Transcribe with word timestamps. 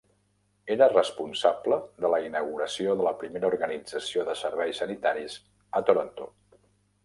Era 0.75 0.85
responsable 0.93 1.77
de 2.05 2.11
la 2.15 2.21
inauguració 2.31 2.97
de 3.01 3.07
la 3.09 3.13
primera 3.21 3.53
organització 3.53 4.27
de 4.33 4.37
serveis 4.43 4.83
sanitaris 4.85 5.41
a 5.81 5.87
Toronto. 5.91 6.33